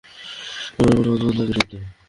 এখনো 0.71 0.91
কেমন 0.95 1.07
অদ্ভুত 1.13 1.33
লাগে 1.39 1.53
শুনতে। 1.57 1.77